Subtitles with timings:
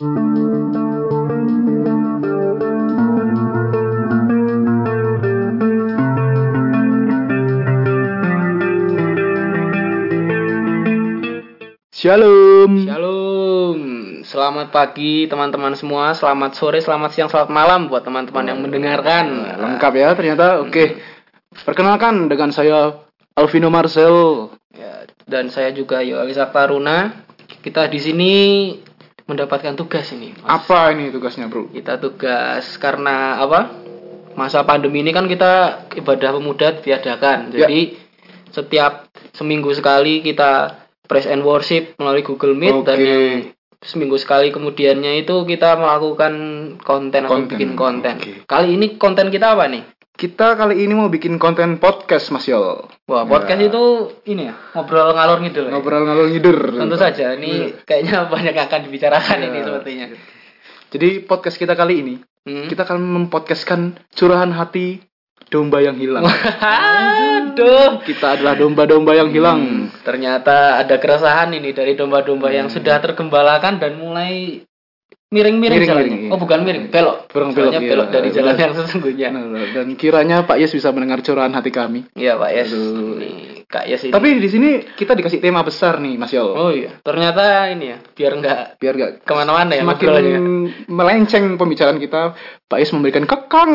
[0.00, 0.08] Shalom.
[12.88, 13.76] Shalom.
[14.24, 16.16] Selamat pagi teman-teman semua.
[16.16, 19.52] Selamat sore, selamat siang, selamat malam buat teman-teman yang mendengarkan.
[19.60, 20.64] Lengkap ya ternyata.
[20.64, 20.96] Oke.
[21.52, 23.04] Perkenalkan dengan saya
[23.36, 24.48] Alvino Marcel.
[24.72, 27.28] Ya, dan saya juga Yoali Taruna.
[27.60, 28.32] Kita di sini
[29.30, 30.34] mendapatkan tugas ini.
[30.34, 30.50] Mas.
[30.50, 31.70] Apa ini tugasnya, Bro?
[31.70, 33.70] Kita tugas karena apa?
[34.34, 37.54] Masa pandemi ini kan kita ibadah pemuda diadakan.
[37.54, 37.66] Ya.
[37.66, 37.94] Jadi
[38.50, 43.06] setiap seminggu sekali kita praise and worship melalui Google Meet dan Oke.
[43.06, 43.24] yang
[43.80, 46.32] seminggu sekali kemudiannya itu kita melakukan
[46.84, 47.50] konten atau Konten.
[47.56, 48.14] bikin konten.
[48.18, 48.32] Oke.
[48.44, 49.82] Kali ini konten kita apa nih?
[50.20, 52.84] Kita kali ini mau bikin konten podcast, Mas Yol.
[53.08, 53.72] Wah, podcast Ya.
[53.72, 53.84] itu
[54.28, 55.64] ini ya, ngobrol ngalor ngidul.
[55.64, 55.70] ya?
[55.72, 56.58] Ngobrol ngalor ngidur.
[56.76, 59.46] Tentu saja, ini kayaknya banyak akan dibicarakan Ya.
[59.48, 60.06] ini sepertinya.
[60.92, 62.68] Jadi podcast kita kali ini Hmm.
[62.68, 65.00] kita akan mempodcastkan curahan hati
[65.48, 66.24] domba yang hilang.
[66.28, 68.00] Aduh.
[68.04, 69.58] kita adalah domba-domba yang hilang.
[69.60, 74.64] Hmm, ternyata ada keresahan ini dari domba-domba yang sudah tergembalakan dan mulai
[75.30, 76.18] miring-miring jalannya.
[76.26, 76.30] iya.
[76.34, 77.30] Oh, bukan miring, belok.
[77.30, 77.90] Belok, belok, Soalnya iya.
[77.94, 78.62] belok dari jalan Benar.
[78.66, 79.28] yang sesungguhnya.
[79.30, 82.10] Nah, dan kiranya Pak Yes bisa mendengar curahan hati kami.
[82.18, 82.68] Iya, Pak Yes.
[82.74, 83.59] Aduh.
[83.70, 84.10] Kak Yes ini.
[84.10, 86.50] Tapi di sini kita dikasih tema besar nih, Mas Yol.
[86.50, 90.40] Oh iya, ternyata ini ya, biar nggak Biar gak ke mana-mana ya semakin ngobrolnya.
[90.86, 92.34] melenceng pembicaraan kita,
[92.66, 93.70] Pak Is memberikan kekang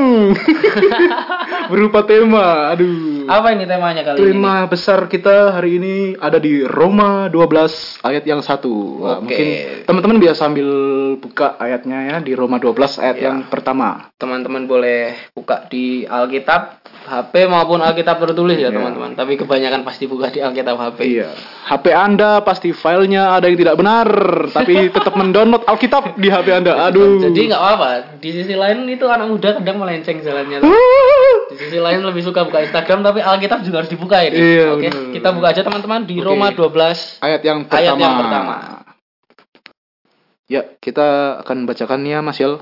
[1.71, 2.71] berupa tema.
[2.71, 3.25] Aduh.
[3.25, 4.25] Apa ini temanya kali ini?
[4.31, 9.01] Tema besar kita hari ini ada di Roma 12 ayat yang satu.
[9.01, 9.21] Oke.
[9.23, 9.47] Mungkin
[9.85, 10.67] teman-teman bisa sambil
[11.15, 13.31] buka ayatnya ya di Roma 12 ayat Ya.
[13.31, 14.11] yang pertama.
[14.15, 18.75] teman-teman boleh buka di Alkitab HP maupun Alkitab tertulis ya Iya.
[18.75, 19.13] teman-teman.
[19.13, 20.99] Tapi kebanyakan pasti buka di Alkitab HP.
[21.05, 21.29] Iya.
[21.65, 24.09] HP Anda pasti filenya ada yang tidak benar,
[24.49, 26.89] tapi tetap mendownload Alkitab di HP Anda.
[26.89, 27.21] Aduh.
[27.21, 27.89] Jadi nggak apa-apa.
[28.17, 30.65] Di sisi lain itu anak muda kadang melenceng jalannya.
[31.45, 34.35] Di sisi lain lebih suka buka Instagram tapi Alkitab juga harus dibuka ini.
[34.35, 35.13] Iya, Oke, benar.
[35.13, 36.25] kita buka aja teman-teman di Oke.
[36.25, 37.21] Roma 12.
[37.21, 37.79] ayat yang pertama.
[37.79, 38.55] Ayat yang pertama.
[40.45, 41.07] Ya, kita
[41.41, 42.61] akan bacakan ya Mas Yel.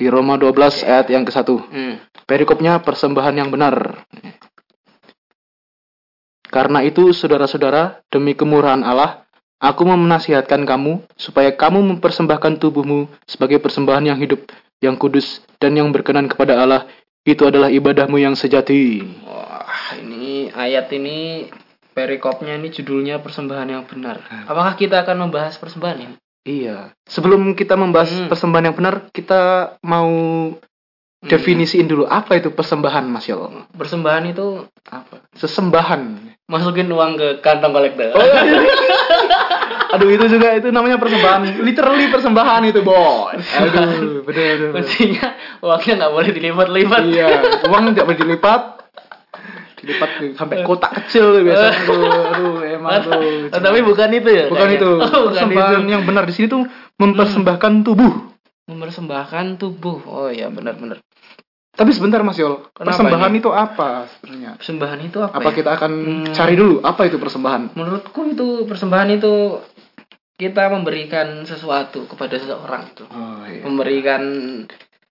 [0.00, 1.44] Di Roma 12 ayat yang ke-1.
[1.44, 2.00] Hmm.
[2.24, 4.08] Perikopnya persembahan yang benar.
[6.48, 9.28] Karena itu, saudara-saudara, demi kemurahan Allah,
[9.60, 14.48] aku menasihatkan kamu supaya kamu mempersembahkan tubuhmu sebagai persembahan yang hidup,
[14.80, 16.88] yang kudus, dan yang berkenan kepada Allah.
[17.20, 19.04] Itu adalah ibadahmu yang sejati.
[19.28, 21.52] Wah, ini ayat ini
[21.92, 24.24] perikopnya ini judulnya persembahan yang benar.
[24.24, 24.48] Hmm.
[24.48, 26.16] Apakah kita akan membahas persembahan ini?
[26.42, 26.96] Iya.
[27.04, 28.28] Sebelum kita membahas Hmm.
[28.28, 29.40] persembahan yang benar, kita
[29.82, 30.08] mau
[30.50, 30.56] Hmm.
[31.22, 33.68] definisiin dulu apa itu persembahan, Mas Yel.
[33.70, 35.20] Persembahan itu Apa?
[35.34, 36.32] Sesembahan.
[36.46, 38.10] masukin uang ke kantong kolektor.
[38.10, 38.18] Oh,
[39.94, 43.38] Aduh itu juga itu namanya persembahan, literally persembahan itu bos.
[43.54, 44.54] Aduh, bener bener.
[44.58, 44.70] bener.
[44.82, 45.26] Mestinya
[45.60, 47.02] uangnya nggak boleh dilipat-lipat.
[47.06, 47.28] Iya,
[47.66, 48.60] uang tidak boleh dilipat,
[49.80, 52.00] dilipat sampai kotak kecil biasanya tuh.
[52.04, 53.12] Aduh, emang tuh.
[53.48, 54.44] Oh, tapi bukan itu ya?
[54.46, 54.90] Bukan itu.
[55.00, 55.90] Oh, bukan Persembahan itu.
[55.90, 56.62] yang benar di sini tuh
[56.96, 58.12] mempersembahkan tubuh.
[58.66, 59.98] Mempersembahkan tubuh.
[60.04, 61.00] Oh iya benar-benar.
[61.70, 63.40] Tapi sebentar Mas Yol, Kenapa persembahan ini?
[63.40, 64.50] itu apa sebenarnya?
[64.54, 65.32] Persembahan itu apa?
[65.32, 65.56] Apa ya?
[65.56, 66.24] kita akan Hmm.
[66.30, 67.62] cari dulu apa itu persembahan?
[67.72, 69.32] Menurutku itu persembahan itu
[70.34, 73.04] kita memberikan sesuatu kepada seseorang itu.
[73.06, 73.62] Oh iya.
[73.62, 74.22] Memberikan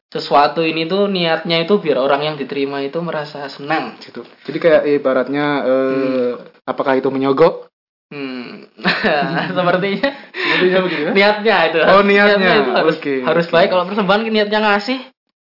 [0.10, 3.98] sesuatu ini tuh niatnya itu biar orang yang diterima itu merasa senang.
[4.02, 4.26] Gitu.
[4.50, 6.32] Jadi kayak ibaratnya eh,
[6.66, 7.70] apakah itu menyogok?
[8.10, 8.66] Hmm.
[9.56, 11.12] Sepertinya Sepertinya begitu ya?
[11.14, 11.78] niatnya itu.
[11.86, 12.54] Oh, niatnya.
[12.58, 15.00] itu harus Oke, harus baik kalau persembahan niatnya ngasih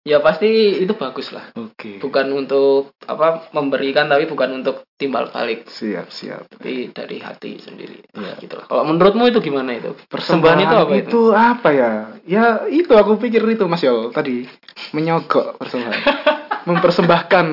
[0.06, 1.50] ya pasti itu bagus lah.
[1.58, 1.98] Oke.
[1.98, 5.66] Bukan untuk apa memberikan tapi bukan untuk timbal balik.
[5.66, 6.46] Siap, siap.
[6.46, 8.06] Tapi dari hati sendiri.
[8.14, 8.38] Iya.
[8.38, 8.70] Gitu lah.
[8.70, 9.98] Kalau menurutmu itu gimana itu?
[10.06, 11.02] Persembahan itu apa itu?
[11.10, 11.90] itu apa ya?
[12.22, 14.46] Ya itu aku pikir itu Mas Yol tadi
[14.94, 16.00] menyogok persembahan,
[16.70, 17.46] mempersembahkan.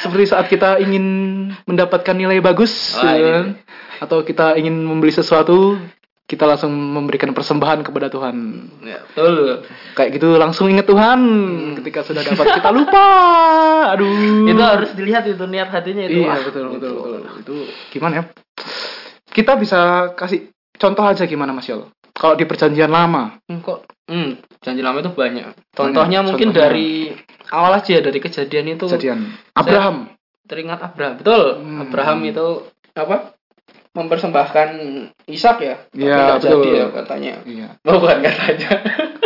[0.00, 1.04] Seperti saat kita ingin
[1.68, 3.46] mendapatkan nilai bagus, Wah, ya kan?
[4.02, 5.78] atau kita ingin membeli sesuatu,
[6.32, 8.34] kita langsung memberikan persembahan kepada Tuhan.
[8.80, 9.68] Ya, betul.
[9.92, 11.20] Kayak gitu langsung ingat Tuhan.
[11.76, 13.06] Ketika sudah dapat kita lupa.
[13.92, 14.48] Aduh.
[14.48, 16.24] Itu harus dilihat itu niat hatinya itu.
[16.24, 17.20] Iya Wah, betul betul betul.
[17.44, 17.54] Itu
[17.92, 18.24] gimana ya?
[19.28, 19.80] Kita bisa
[20.12, 21.92] kasih contoh aja gimana Mas Yol?
[22.12, 25.72] Kalau di perjanjian lama, Hmm, kok hmm, janji lama itu banyak.
[25.72, 26.68] Contohnya mungkin contohnya.
[26.68, 27.08] dari
[27.48, 30.12] awal aja dari kejadian itu kejadian Abraham.
[30.44, 31.16] teringat Abraham.
[31.20, 31.44] Betul.
[31.60, 31.80] Hmm.
[31.82, 32.46] Abraham itu
[32.92, 33.32] apa?
[33.92, 34.68] Mempersembahkan
[35.28, 35.76] Ishak ya.
[35.92, 36.64] Iya, betul.
[36.64, 37.32] jadi ya katanya.
[37.44, 37.68] Iya.
[37.84, 38.68] Oh, bukan katanya.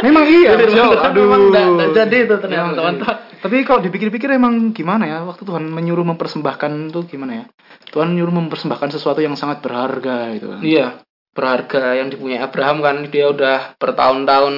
[0.02, 0.58] Memang iya.
[0.58, 1.26] Memang Aduh.
[1.48, 3.16] nggak- nggak jadi itu ternyata, Memang teman-teman.
[3.16, 3.34] jadi.
[3.36, 5.18] Tapi kalau dipikir-pikir emang gimana ya?
[5.22, 7.44] Waktu Tuhan menyuruh mempersembahkan tuh gimana ya?
[7.88, 10.60] Tuhan menyuruh mempersembahkan sesuatu yang sangat berharga gitu kan.
[10.60, 10.88] Iya.
[11.30, 14.54] berharga yang dipunyai Abraham kan dia udah bertahun-tahun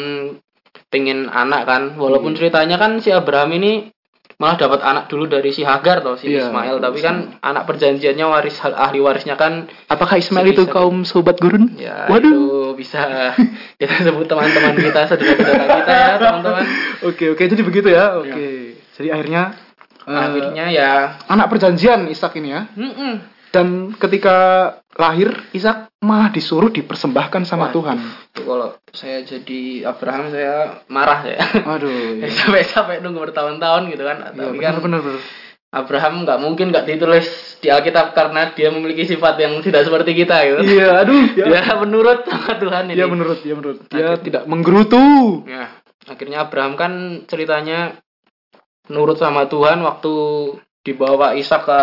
[0.86, 2.38] pengen anak kan walaupun Hmm.
[2.38, 3.90] ceritanya kan si Abraham ini
[4.38, 8.22] malah dapat anak dulu dari si Hagar toh si Iya, Ismail tapi kan anak perjanjiannya
[8.22, 10.72] waris ahli warisnya kan Apakah Ismail itu Bisa.
[10.72, 11.74] kaum sobat gurun?
[11.74, 12.30] ya Waduh.
[12.30, 12.46] itu
[12.76, 13.34] bisa
[13.80, 16.64] kita sebut teman-teman kita saudara-saudara kita ya teman-teman
[17.10, 18.14] Oke oke jadi begitu ya.
[18.14, 18.78] Oke.
[18.94, 19.42] Jadi akhirnya
[20.06, 20.90] eh, akhirnya ya
[21.26, 22.62] anak perjanjian Ishak ini ya.
[22.72, 23.37] mm-mm.
[23.48, 24.36] Dan ketika
[24.92, 27.74] lahir Ishak malah disuruh dipersembahkan sama Wah.
[27.74, 27.98] Tuhan.
[28.30, 32.18] Tuh, kalau saya jadi Abraham saya marah saya Aduh.
[32.20, 32.28] Iya.
[32.28, 35.20] sampai sampai nunggu bertahun-tahun gitu kan Iya, tapi kan benar benar.
[35.68, 37.28] Abraham nggak mungkin nggak ditulis
[37.60, 41.24] di Alkitab karena dia memiliki sifat yang tidak seperti kita gitu Iya, aduh.
[41.36, 43.78] dia menurut sama Tuhan ini Iya menurut, iya menurut.
[43.86, 44.24] Dia Akhirnya.
[44.24, 45.04] tidak menggerutu.
[45.44, 45.72] Ya,
[46.04, 46.92] akhirnya Abraham kan
[47.24, 47.96] ceritanya
[48.88, 50.14] nurut sama Tuhan waktu
[50.88, 51.80] dibawa Ishak ke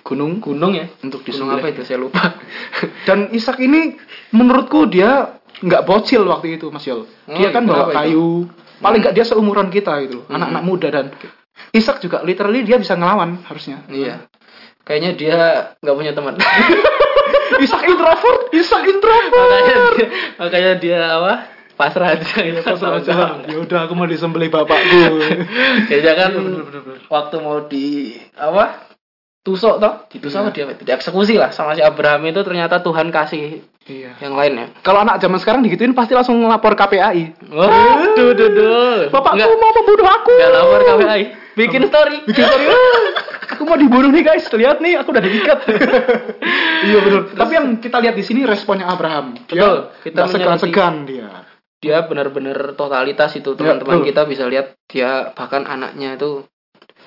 [0.00, 2.38] Gunung gunung ya untuk gunung apa itu saya lupa
[3.06, 3.98] Dan Ishak ini
[4.30, 7.04] menurutku dia nggak bocil waktu itu Mas Yol.
[7.26, 7.98] Dia Oh, kan bawa kenapa itu?
[8.14, 8.28] kayu.
[8.78, 10.38] Paling nggak dia seumuran kita gitu, Hmm.
[10.38, 11.06] anak-anak muda dan
[11.70, 13.82] Ishak juga literally dia bisa ngelawan harusnya.
[13.90, 14.22] iya
[14.80, 15.38] kayaknya dia
[15.76, 16.38] nggak punya teman
[17.60, 19.92] Ishak introvert, Ishak makanya introvert.
[19.92, 20.08] dia,
[20.38, 21.34] makanya dia apa
[21.78, 23.38] pasrah aja gitu Pasrah aja.
[23.44, 25.22] Ya udah aku mau disembelih bapakku.
[25.88, 26.98] Dia Iya, bener, bener, bener.
[27.06, 27.86] waktu mau di
[28.34, 28.90] apa
[29.40, 34.20] tusuk toh ditusuk apa dia dieksekusi lah sama si Abraham itu ternyata Tuhan kasih Iya.
[34.20, 37.48] yang lain ya Kalau anak zaman sekarang digituin pasti langsung ngelapor KPAI.
[37.48, 39.00] waduh duh, duh.
[39.08, 40.32] Bapakku Nggak- mau membunuh aku.
[40.34, 41.22] nggak lapor KPI
[41.56, 42.64] bikin story Bikin story.
[42.68, 43.00] "Ah,
[43.48, 44.44] aku mau dibunuh nih guys.
[44.46, 45.58] Lihat nih, aku udah diikat.
[46.86, 47.22] iya benar.
[47.32, 49.34] Tapi yang kita lihat di sini responnya Abraham.
[49.46, 49.78] Dia Betul.
[50.04, 51.47] Kita nggak segan-segan dia.
[51.78, 54.08] Dia benar-benar totalitas itu Ya, teman-teman betul.
[54.08, 56.42] kita bisa lihat dia bahkan anaknya itu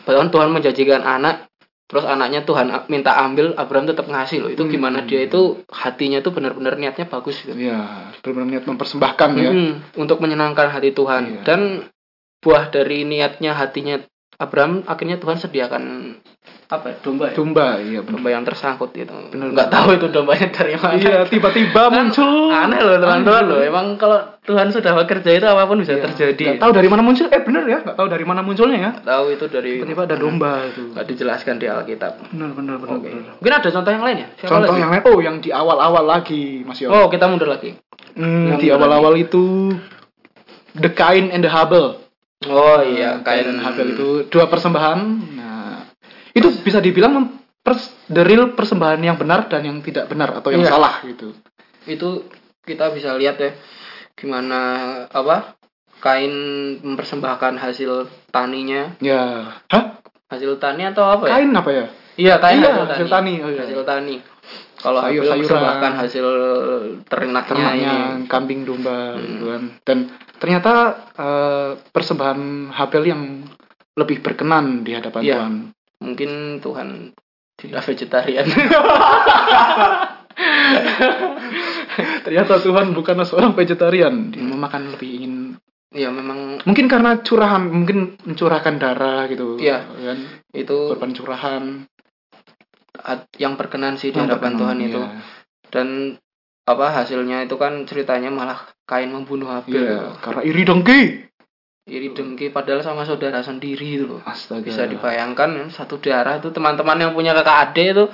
[0.03, 1.51] bahkan Tuhan menjanjikan anak
[1.85, 4.71] terus anaknya Tuhan minta ambil Abraham tetap ngasih loh itu Hmm.
[4.71, 9.51] gimana dia itu hatinya itu benar-benar niatnya bagus gitu Iya, benar-benar niat mempersembahkan ya.
[9.51, 11.41] Mm-mm, untuk menyenangkan hati Tuhan Iya.
[11.43, 11.61] dan
[12.39, 13.99] buah dari niatnya hatinya
[14.37, 15.83] Abraham akhirnya Tuhan sediakan
[16.71, 17.35] apa domba ya?
[17.35, 18.15] Domba, iya benar.
[18.15, 19.51] domba yang tersangkut Bener.
[19.51, 22.47] nggak tahu itu dombanya dari mana Iya, tiba-tiba Kan muncul.
[22.47, 26.07] aneh loh teman-teman loh emang kalau Tuhan sudah bekerja itu apa pun bisa Iya.
[26.07, 27.27] terjadi Nggak tahu dari mana muncul.
[27.27, 28.91] Eh bener ya, nggak tahu dari mana munculnya ya.
[28.97, 30.81] tahu itu dari Tiba-tiba ada domba itu.
[30.91, 32.95] nggak dijelaskan di Alkitab Benar, benar, benar.
[32.95, 33.11] Oke.
[33.11, 33.33] benar.
[33.35, 34.79] mungkin ada contoh yang lain ya Siapa Contoh lagi?
[34.79, 37.75] yang lain, oh yang di awal-awal lagi, Mas oh kita mundur lagi
[38.11, 39.75] Hmm, yang di awal-awal itu
[40.73, 41.99] The Kain and the Habel.
[42.43, 44.99] oh iya Kain kain dan Habel itu dua persembahan.
[46.31, 47.27] Itu bisa dibilang
[47.59, 50.71] pers- the real persembahan yang benar dan yang tidak benar atau yang Iya.
[50.71, 51.33] salah gitu.
[51.81, 52.29] itu
[52.61, 53.57] kita bisa lihat ya
[54.13, 54.59] gimana
[55.07, 55.57] apa
[55.97, 56.29] kain
[56.79, 57.91] mempersembahkan hasil
[58.27, 59.49] taninya Ya.
[59.67, 59.97] Hah?
[60.27, 61.85] hasil tani atau apa ya Kain apa ya?
[62.15, 63.33] iya kain Iya, hasil, hasil tani, tani.
[63.39, 63.61] Oh, iya.
[63.61, 64.15] hasil tani
[64.77, 65.93] kalau Sayur- sayuran.
[65.95, 66.25] hasil
[67.03, 69.21] ternaknya, Ternaknya ini kambing domba Hmm.
[69.21, 69.63] gitu kan.
[69.81, 69.97] Dan
[70.37, 70.73] ternyata
[71.13, 72.39] eh, persembahan
[72.71, 73.21] Habel yang
[73.93, 75.33] lebih berkenan di hadapan Iya.
[75.35, 75.53] Tuhan.
[76.01, 77.13] Mungkin Tuhan
[77.61, 78.47] tidak vegetarian
[82.21, 84.31] Ternyata Tuhan bukanlah seorang vegetarian.
[84.31, 85.33] Dia memakan lebih ingin
[85.91, 89.83] ya memang mungkin karena curahan mungkin mencurahkan darah gitu Iya.
[89.83, 90.19] kan
[90.55, 91.63] itu korban curahan
[93.35, 95.19] yang berkenan sih di hadapan Tuhan itu iya.
[95.67, 96.15] dan
[96.63, 101.01] apa hasilnya itu kan ceritanya malah kain membunuh Habel Iya, karena iri dengki
[101.91, 104.23] iri dengki padahal sama saudara sendiri itu loh.
[104.23, 104.63] Astaga.
[104.63, 108.05] Bisa dibayangkan ya, satu darah itu teman-teman yang punya kakak adik itu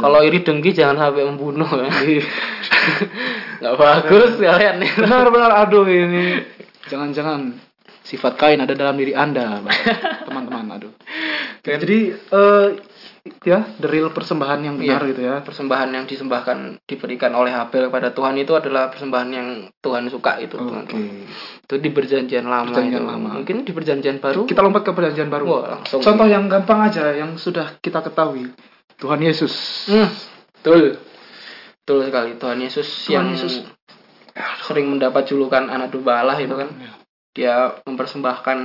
[0.00, 1.88] kalau iri dengki jangan sampai membunuh ya.
[3.60, 4.90] Nggak bagus kalian nih.
[4.96, 6.40] Benar-benar aduh ini.
[6.88, 7.60] Jangan-jangan
[8.04, 9.60] sifat kain ada dalam diri anda
[10.26, 10.92] teman-teman aduh.
[11.60, 12.66] Jadi eh
[13.40, 15.08] ya the real persembahan yang benar Iya.
[15.08, 20.06] gitu ya persembahan yang disembahkan diberikan oleh Habel kepada Tuhan itu adalah persembahan yang Tuhan
[20.06, 21.24] suka itu teman-teman
[21.60, 23.28] itu di perjanjian lama Perjanjian itu lama.
[23.36, 27.10] mungkin di perjanjian baru kita lompat ke perjanjian baru Wah, langsung contoh yang gampang aja
[27.12, 28.50] yang sudah kita ketahui
[28.96, 29.54] Tuhan Yesus
[29.86, 30.10] Hmm,
[30.56, 31.00] betul.
[31.80, 32.36] Betul sekali.
[32.36, 33.66] Tuhan Yesus Tuhan yang Yesus.
[34.62, 36.68] sering mendapat julukan anak domba Allah itu kan.
[36.70, 36.92] Ya.
[37.32, 38.58] Dia mempersembahkan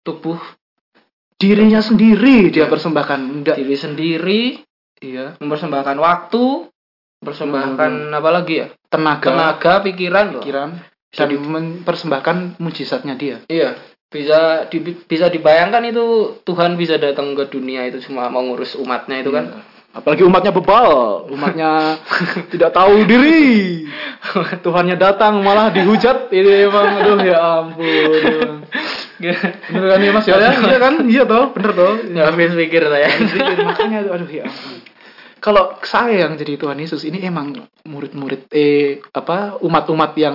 [0.00, 0.40] tubuh
[1.38, 3.56] dirinya sendiri dia persembahkan enggak.
[3.56, 4.42] Diri sendiri,
[4.98, 5.38] iya.
[5.38, 6.66] mempersembahkan waktu,
[7.22, 8.68] mempersembahkan apa lagi ya?
[8.90, 10.70] tenaga, Tenaga, pikiran, pikiran.
[11.08, 13.40] Bisa dan mempersembahkan mujizatnya dia.
[13.48, 13.80] Iya,
[14.12, 19.22] bisa di, bisa dibayangkan itu Tuhan bisa datang ke dunia itu cuma mau ngurus umatnya
[19.22, 19.46] itu kan.
[19.48, 19.62] Iya.
[19.88, 20.90] apalagi umatnya bebal.
[21.32, 21.96] Umatnya
[22.52, 23.88] tidak tahu diri.
[24.60, 26.28] Tuhannya datang malah dihujat.
[26.28, 28.68] Ini emang aduh ya ampun
[29.18, 33.10] bener kan ya mas ya iya kan iya toh bener toh Ya habis pikir saya.
[33.66, 34.78] Makanya aduh ya ampun
[35.38, 37.54] kalau saya yang jadi Tuhan Yesus ini emang
[37.86, 40.34] murid-murid eh apa umat-umat yang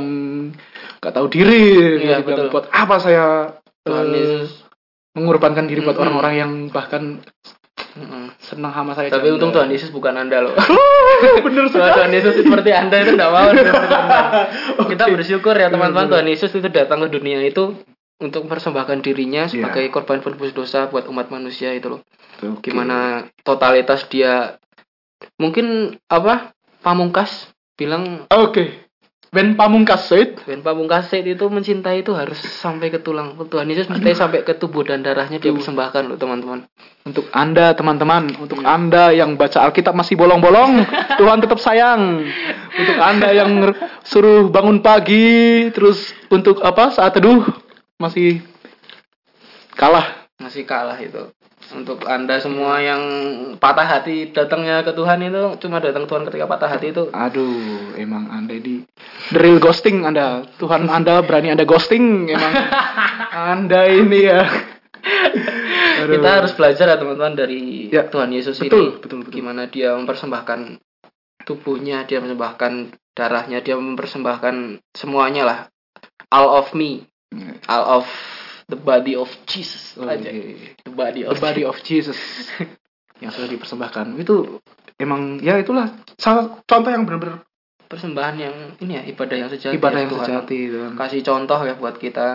[1.04, 2.48] nggak tahu diri Iya, Dibilang, betul.
[2.48, 3.52] buat apa saya
[3.84, 4.64] Tuhan eh, Yesus.
[5.12, 7.20] mengorbankan diri buat orang-orang yang bahkan
[7.94, 8.32] Mm-mm.
[8.40, 10.56] senang sama saya Tapi untung Tuhan Yesus bukan Anda loh.
[11.46, 13.50] bener sekali Tuhan Yesus seperti Anda itu tidak mau.
[14.90, 17.76] Kita bersyukur ya teman-teman Tuhan Yesus itu datang ke dunia itu
[18.24, 22.02] untuk mempersembahkan dirinya sebagai korban penebus dosa buat umat manusia itu loh.
[22.40, 22.72] Oke.
[22.72, 24.58] Gimana totalitas dia
[25.36, 28.84] mungkin apa pamungkas bilang oke
[29.34, 33.34] Ben Pamungkas Said Ben Pamungkas Said itu mencintai itu harus sampai ke tulang.
[33.34, 36.70] Tuhan Yesus mencintai sampai ke tubuh dan darahnya dia persembahkan loh teman-teman.
[37.04, 38.70] untuk anda teman-teman untuk Hmm.
[38.70, 40.86] anda yang baca Alkitab masih bolong-bolong
[41.20, 42.30] Tuhan tetap sayang
[42.78, 43.74] untuk anda yang
[44.06, 47.42] suruh bangun pagi terus untuk apa saat teduh
[48.04, 48.44] masih
[49.80, 50.28] kalah.
[50.44, 51.32] Masih kalah itu.
[51.72, 53.02] Untuk Anda semua yang
[53.56, 57.08] patah hati datangnya ke Tuhan itu cuma datang Tuhan ketika patah hati itu.
[57.16, 58.84] Aduh emang anda di
[59.32, 60.44] the real ghosting anda.
[60.60, 62.52] Tuhan anda berani anda ghosting emang
[63.56, 64.44] anda ini ya.
[66.04, 66.20] Aduh.
[66.20, 69.32] kita harus belajar ya teman-teman dari Ya, Tuhan Yesus betul, ini betul, betul.
[69.40, 70.84] gimana dia mempersembahkan
[71.48, 72.74] tubuhnya dia mempersembahkan
[73.16, 75.60] darahnya dia mempersembahkan semuanya lah.
[76.28, 77.08] All of me
[77.66, 78.08] all of
[78.66, 80.74] the body of Jesus Oh, aja iya.
[80.80, 82.18] the body the of body of Jesus
[83.18, 84.58] yang sudah dipersembahkan itu
[84.96, 87.46] emang ya itulah salah contoh yang benar-benar
[87.86, 90.26] persembahan yang ini ya ibadah yang sejati ibadah ya yang Tuhan.
[90.26, 90.92] sejati itu kan.
[90.98, 92.28] kasih contoh ya buat kita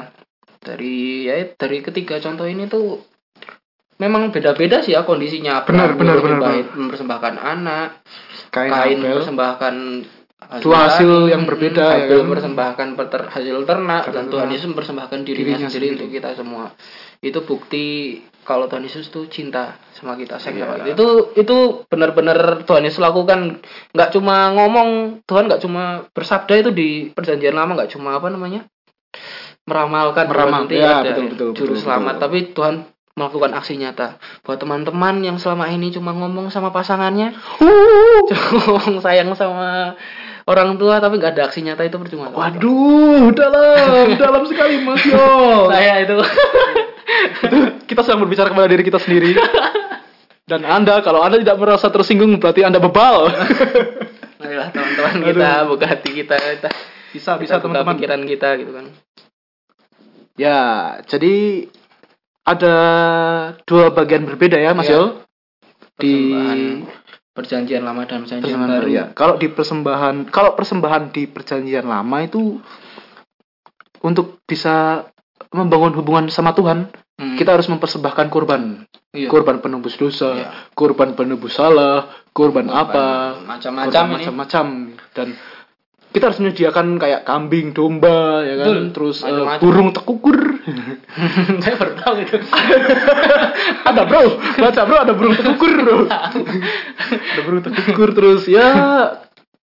[0.59, 3.03] dari ya dari ketiga contoh ini tuh
[3.97, 7.89] memang beda-beda sih ya kondisinya Benar, benar, benar, mempersembahkan anak
[8.49, 9.03] Kain, kain Abel.
[9.05, 9.75] mempersembahkan
[10.49, 12.25] Dua hasil yang berbeda, ya Abel kan?
[12.25, 14.15] mempersembahkan peter- hasil ternak Ternak.
[14.17, 15.97] dan Tuhan Yesus mempersembahkan dirinya, Dirinya sendiri, sendiri.
[15.99, 16.65] untuk kita semua
[17.19, 17.87] itu bukti
[18.43, 20.81] kalau Tuhan Yesus tuh cinta sama kita sayang sama Iya.
[20.81, 20.95] kita.
[20.95, 23.61] itu itu benar-benar Tuhan Yesus lakukan
[23.93, 24.89] nggak cuma ngomong
[25.23, 28.65] Tuhan nggak cuma bersabda itu di perjanjian lama nggak cuma apa namanya
[29.63, 32.23] meramalkan Meramal, nanti ya, ada betul, betul, juru betul, selamat betul.
[32.23, 32.75] tapi Tuhan
[33.13, 34.09] melakukan aksi nyata
[34.41, 37.35] buat teman-teman yang selama ini cuma ngomong sama pasangannya
[38.31, 39.93] cuma ngomong sayang sama
[40.49, 45.29] orang tua tapi nggak ada aksi nyata itu percuma Waduh, dalam, dalam sekali Mas Yo.
[45.73, 46.17] saya itu
[47.45, 49.33] Itu kita sedang berbicara kepada diri kita sendiri.
[50.49, 53.33] Dan Anda kalau Anda tidak merasa tersinggung berarti Anda bebal.
[54.45, 56.71] Ayolah teman-teman kita buka hati kita kita
[57.11, 58.87] bisa kita buka pikiran kita gitu kan
[60.39, 60.59] Ya,
[61.11, 61.67] jadi
[62.47, 62.77] ada
[63.67, 64.95] dua bagian berbeda ya Mas Ya.
[64.95, 65.27] Yo.
[65.99, 66.61] Di persembahan
[67.39, 69.05] perjanjian lama dan perjanjian persembahan baru ya.
[69.15, 72.59] Kalau di persembahan kalau persembahan di perjanjian lama itu
[74.03, 75.07] untuk bisa
[75.55, 77.35] membangun hubungan sama Tuhan, Hmm.
[77.35, 78.87] kita harus mempersembahkan kurban.
[79.11, 79.27] Iya.
[79.27, 80.49] Kurban penebus dosa, Iya.
[80.79, 84.67] kurban penebus salah, kurban apa, macam-macam kurban ini macam-macam
[85.19, 85.29] dan
[86.09, 88.85] kita harus menyediakan kayak kambing, domba, ya kan, Betul.
[88.97, 89.61] terus Macam-macam.
[89.61, 90.39] burung tekukur.
[91.65, 92.37] saya baru tahu itu
[93.89, 95.97] ada bro, baca bro, ada burung tekukur bro.
[97.33, 98.69] ada burung tekukur terus ya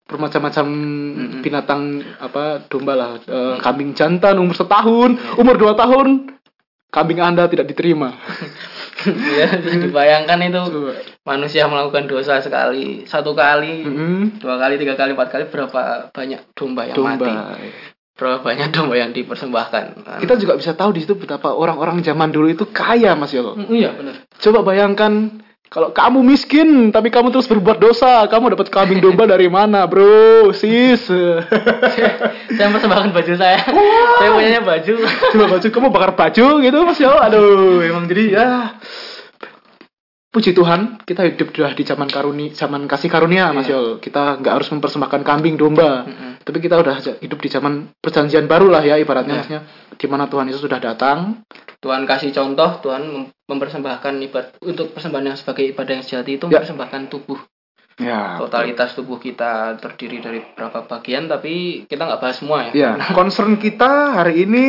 [0.05, 0.67] bermacam-macam
[1.41, 1.83] binatang
[2.19, 6.37] apa domba lah, Eh, kambing jantan umur setahun, umur dua tahun,
[6.91, 8.13] kambing anda tidak diterima.
[9.41, 10.93] ya bisa dibayangkan itu Coba.
[11.25, 14.39] manusia melakukan dosa sekali satu kali Mm-mm.
[14.39, 17.57] dua kali tiga kali empat kali berapa banyak domba yang mati Domba.
[18.13, 20.19] berapa banyak domba yang dipersembahkan kan?
[20.21, 23.57] Kita juga bisa tahu di situ betapa orang-orang zaman dulu itu kaya Mas Yolo.
[23.57, 25.43] Mm, iya benar Coba bayangkan
[25.73, 30.53] kalau kamu miskin tapi kamu terus berbuat dosa, kamu dapat kambing domba dari mana, bro?
[30.53, 31.09] Sis.
[32.61, 33.65] saya mempersembahkan baju saya
[34.21, 34.95] saya punyanya baju
[35.33, 37.19] Coba baju kamu bakar baju gitu Mas Yolo.
[37.25, 38.49] Aduh, emang jadi ya
[40.33, 44.01] Puji Tuhan, kita hidup sudah di zaman karuni, zaman kasih karunia, Mas Yol.
[44.01, 46.32] Kita nggak harus mempersembahkan kambing domba, Mm-mm.
[46.43, 49.63] Tapi kita udah hidup di zaman perjanjian baru lah ya, ibaratnya, maksudnya,
[49.95, 51.43] di mana Tuhan Yesus sudah datang,
[51.79, 56.47] Tuhan kasih contoh Tuhan mem- mempersembahkan ibadah untuk persembahan yang sebagai ibadah yang sejati itu
[56.47, 56.59] Ya.
[56.59, 57.41] mempersembahkan tubuh.
[58.01, 58.41] Ya.
[58.41, 62.73] totalitas tubuh kita terdiri dari berapa bagian tapi kita nggak bahas semua ya.
[62.73, 64.65] Ya, concern kita hari ini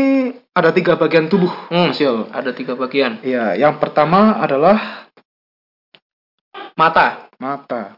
[0.51, 1.95] ada tiga bagian tubuh, Hmm.
[2.29, 3.23] Ada tiga bagian.
[3.23, 5.07] Ya, yang pertama adalah
[6.75, 7.31] mata.
[7.39, 7.95] Mata,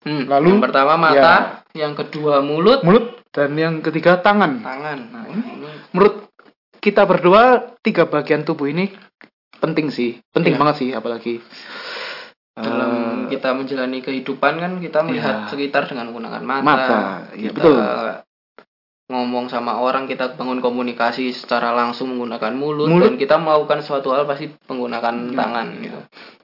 [0.00, 0.46] Hmm, Lalu?
[0.50, 4.58] yang pertama mata yang kedua mulut mulut, dan yang ketiga tangan.
[4.58, 5.44] tangan Nah, ini
[5.92, 6.32] Menurut
[6.80, 8.88] kita berdua, tiga bagian tubuh ini
[9.60, 10.60] penting sih, penting Iya.
[10.64, 11.44] banget sih, apalagi
[12.56, 12.92] dalam
[13.24, 15.48] eh, kita menjalani kehidupan kan kita melihat Iya.
[15.48, 16.98] sekitar dengan menggunakan mata, mata,
[17.32, 17.76] ya kita betul.
[19.10, 23.04] ngomong sama orang kita bangun komunikasi secara langsung menggunakan mulut, Mulut.
[23.04, 25.36] dan kita melakukan suatu hal pasti menggunakan Ya.
[25.36, 26.00] tangan gitu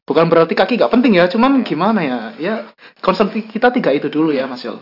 [0.07, 2.19] Bukan berarti kaki gak penting ya, cuman gimana ya?
[2.39, 2.55] Ya
[3.03, 4.79] concern kita tiga itu dulu ya, Mas Yol.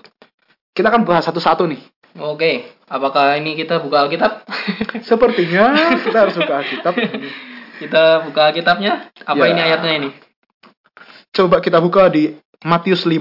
[0.77, 1.81] Kita akan bahas satu-satu nih.
[2.21, 4.45] Oke, apakah ini kita buka Alkitab?
[5.09, 6.95] Sepertinya kita harus buka Alkitab.
[7.83, 9.11] kita buka Alkitabnya.
[9.25, 9.51] Apa Ya.
[9.51, 10.11] ini ayatnya ini?
[11.35, 13.19] Coba kita buka di Matius 5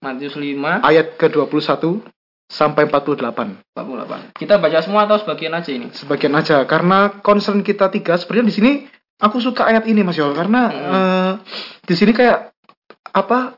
[0.00, 2.00] Matius 5 ayat ke-21
[2.48, 3.76] sampai 48.
[3.76, 4.40] 48.
[4.40, 5.92] Kita baca semua atau sebagian aja ini?
[5.92, 8.72] Sebagian aja karena concern kita tiga sebenarnya di sini
[9.20, 10.90] aku suka ayat ini Mas Yol karena Hmm.
[10.90, 11.32] eh,
[11.84, 12.50] di sini kayak
[13.10, 13.54] apa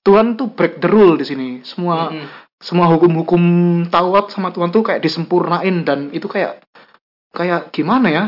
[0.00, 1.48] Tuhan tuh break the rule di sini.
[1.60, 2.28] Semua Mm-mm.
[2.58, 3.42] semua hukum-hukum
[3.86, 6.64] Taurat sama Tuhan tuh kayak disempurnain dan itu kayak
[7.30, 8.24] kayak gimana ya?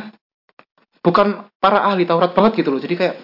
[1.01, 2.79] Bukan para ahli Taurat banget gitu loh.
[2.79, 3.17] Jadi kayak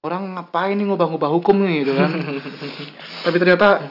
[0.00, 2.08] orang ngapain nih ngubah-ngubah hukum nih gitu kan.
[3.28, 3.84] Tapi ternyata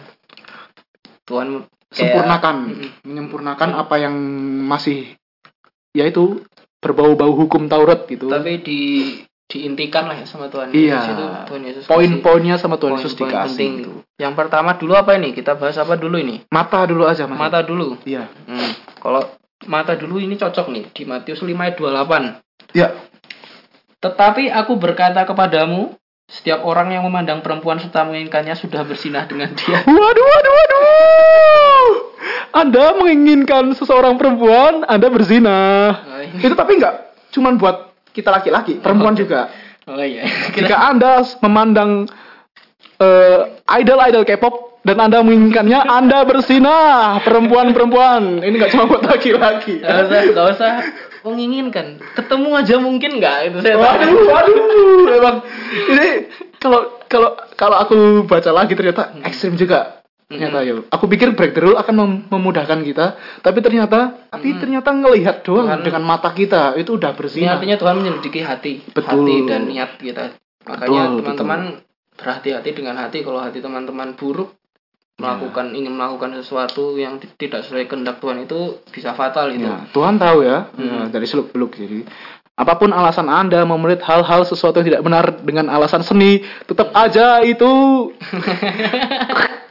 [1.24, 2.89] Tuhan kayak- sempurnakan, Mm-mm.
[3.06, 4.16] menyempurnakan apa yang
[4.66, 5.13] masih
[5.94, 6.42] yaitu
[6.80, 8.28] berbau-bau hukum Taurat gitu.
[8.28, 8.80] Tapi di
[9.50, 11.02] diintikan lah ya sama Tuhan Iya.
[11.02, 13.50] Yesus itu Tuhan Yesus kasih Poin-poinnya sama Tuhan Yesus poin-poin dikasih.
[13.58, 13.72] penting.
[13.82, 13.92] gitu.
[14.22, 15.34] Yang pertama dulu apa ini?
[15.34, 16.46] Kita bahas apa dulu ini?
[16.54, 17.40] Mata dulu aja Mas.
[17.40, 17.98] Mata dulu.
[18.06, 18.30] Iya.
[18.46, 18.72] Hmm.
[19.02, 19.26] Kalau
[19.66, 22.78] mata dulu ini cocok nih di Matius 5 ayat 28.
[22.78, 22.94] Ya.
[24.00, 25.98] Tetapi aku berkata kepadamu,
[26.30, 29.82] setiap orang yang memandang perempuan serta menginginkannya sudah bersinah dengan dia.
[29.82, 30.80] Waduh, waduh, waduh.
[32.51, 35.60] Anda menginginkan seseorang perempuan, Anda berzina.
[36.01, 36.96] Oh, ini- Itu tapi enggak
[37.29, 37.77] cuman buat
[38.10, 39.50] kita laki-laki, perempuan juga.
[39.86, 40.25] Oh iya.
[40.51, 42.10] Jika Anda memandang
[42.96, 43.39] eh,
[43.75, 48.41] idol-idol K-pop dan Anda menginginkannya, Anda bersinah, perempuan-perempuan.
[48.41, 49.79] Ini nggak cuma buat laki-laki.
[49.79, 50.72] Gak usah, gak usah
[51.22, 52.00] menginginkan.
[52.13, 53.84] Ketemu aja mungkin nggak itu saya tahu.
[53.84, 55.38] Waduh, waduh, emang
[55.89, 56.08] ini
[56.58, 59.99] kalau kalau kalau aku baca lagi ternyata ekstrim juga.
[60.30, 60.78] Ternyata ya.
[60.94, 63.06] Aku pikir break the rule akan mem- memudahkan kita,
[63.42, 67.58] tapi ternyata tapi ternyata ngelihat doang Tuhan- dengan mata kita itu udah berzina.
[67.58, 69.26] artinya Tuhan menyelidiki hati, Betul.
[69.26, 70.38] hati dan niat kita.
[70.70, 71.62] Makanya Betul, teman-teman
[72.14, 73.26] berhati-hati dengan hati.
[73.26, 74.54] Kalau hati teman-teman buruk,
[75.18, 79.66] melakukan ingin melakukan sesuatu yang ti- tidak sesuai kehendak Tuhan itu bisa fatal itu.
[79.66, 82.06] Ya, Tuhan tahu ya, ya, dari seluk beluk jadi
[82.54, 86.92] apa pun alasan anda mau melihat hal-hal sesuatu yang tidak benar dengan alasan seni tetap
[86.92, 87.72] aja itu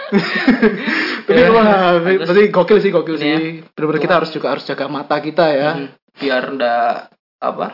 [1.29, 3.29] Tapi Ya, wah, berarti gokil sih gokil Ini sih.
[3.29, 3.39] ya.
[3.77, 5.71] Benar-benar kita harus juga harus jaga mata kita ya.
[5.77, 7.67] Hmm, Biar ndak apa?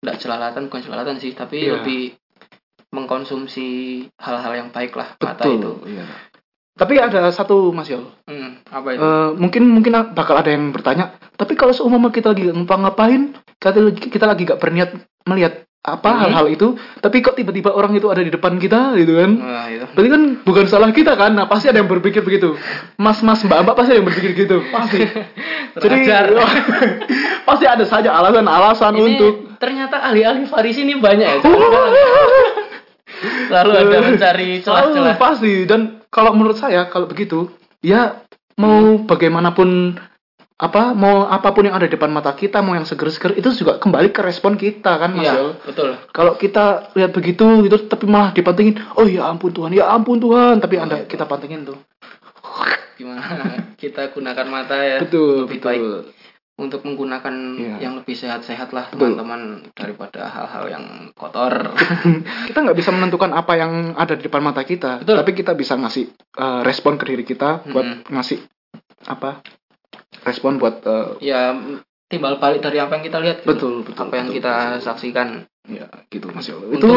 [0.00, 1.82] Ndak jelalatan bukan jelalatan sih, tapi Iya.
[1.82, 2.14] lebih
[2.92, 3.66] mengkonsumsi
[4.16, 5.56] hal-hal yang baik lah mata itu.
[5.58, 5.74] Betul.
[5.88, 6.04] Iya.
[6.72, 8.08] Tapi ada satu Mas Yol.
[8.24, 9.00] Hmm, apa itu?
[9.00, 11.12] Eh, mungkin mungkin bakal ada yang bertanya.
[11.36, 14.90] Tapi kalau seumpama kita lagi ngapa-ngapain, kita, kita lagi gak berniat
[15.28, 16.20] melihat apa Hmm.
[16.22, 19.34] hal-hal itu, tapi kok tiba-tiba orang itu ada di depan kita gitu kan?
[19.34, 19.82] Wah, itu.
[19.90, 21.34] Berarti kan bukan salah kita kan?
[21.34, 22.54] Nah, pasti ada yang berpikir begitu.
[23.02, 24.62] Mas-mas, mbak-mbak pasti ada yang berpikir gitu.
[24.70, 25.02] Pasti.
[25.82, 26.06] Jadi
[27.48, 31.38] pasti ada saja alasan-alasan untuk ternyata ahli-ahli Farisi ini banyak ya.
[33.50, 35.18] Selalu ada mencari celah-celah.
[35.18, 37.50] Pasti dan kalau menurut saya kalau begitu
[37.82, 38.22] ya
[38.54, 39.98] mau bagaimanapun
[40.62, 43.82] apa mau apa pun yang ada di depan mata kita mau yang seger-seger itu juga
[43.82, 45.58] kembali ke respon kita kan Mas Yol?
[45.60, 45.98] betul.
[46.08, 50.62] Kalau kita lihat begitu gitu tapi malah dipantingin, oh ya ampun Tuhan, ya ampun Tuhan,
[50.62, 51.04] tapi Oh, anda iya.
[51.04, 51.82] kita pantingin tuh.
[52.94, 55.66] Gimana kita gunakan mata ya Betul, lebih betul.
[55.66, 55.82] baik
[56.52, 57.76] untuk menggunakan Iya.
[57.82, 61.74] yang lebih sehat-sehat lah teman-teman daripada hal-hal yang kotor.
[62.48, 65.16] kita nggak bisa menentukan apa yang ada di depan mata kita, Betul.
[65.18, 68.14] tapi kita bisa ngasih eh, respon ke diri kita buat Mm-mm.
[68.14, 68.38] ngasih
[69.02, 69.42] apa
[70.22, 71.54] respon buat eh, ya
[72.06, 73.36] timbal balik dari apa yang kita lihat.
[73.40, 73.48] gitu.
[73.48, 74.82] betul betul apa yang betul, kita betul.
[74.82, 75.28] saksikan.
[75.64, 76.74] ya gitu Mas Yolo.
[76.74, 76.92] Itu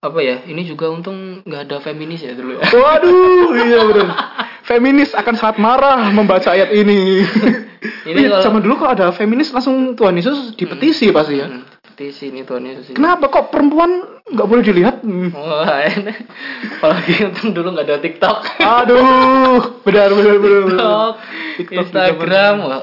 [0.00, 0.42] apa ya?
[0.42, 2.64] Ini juga untung nggak ada feminis ya dulu ya.
[2.76, 4.08] waduh iya betul.
[4.62, 7.22] Feminis akan sangat marah membaca ayat ini.
[7.80, 11.48] Ini Iya, kalau- zaman dulu kalau ada feminis langsung Tuhan Yesus dipetisi pasti ya.
[11.48, 11.64] Hmm,
[12.00, 12.96] petisi ini Tuhan Yesus ini.
[12.96, 13.92] Kenapa kok perempuan
[14.24, 15.04] nggak boleh dilihat?
[15.04, 15.28] Hmm.
[15.36, 16.16] Wah, ini.
[16.80, 18.36] apalagi untung dulu nggak ada TikTok.
[18.56, 20.64] Aduh, benar benar benar.
[20.64, 21.12] TikTok,
[21.60, 22.80] TikTok Instagram, wah,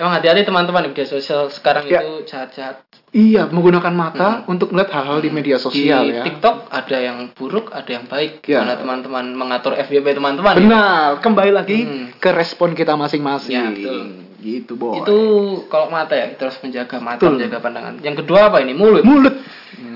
[0.00, 2.00] emang hati-hati teman-teman di media sosial sekarang Ya.
[2.00, 2.80] itu jahat-jahat.
[3.14, 6.24] Iya, menggunakan mata untuk melihat hal-hal di media sosial di ya.
[6.24, 8.42] TikTok ada yang buruk, ada yang baik.
[8.42, 8.64] Ya.
[8.64, 10.50] Gimana teman-teman mengatur FYP teman-teman?
[10.50, 10.58] ya?
[10.58, 12.06] Benar, kembali lagi Hmm.
[12.16, 13.52] ke respon kita masing-masing.
[13.52, 14.23] Ya, betul.
[14.44, 15.00] Gitu, boy.
[15.00, 15.16] Itu
[15.72, 17.40] kalau mata ya, kita harus menjaga mata, Betul.
[17.40, 17.94] menjaga pandangan.
[18.04, 18.76] Yang kedua apa ini?
[18.76, 19.00] Mulut.
[19.00, 19.40] mulut.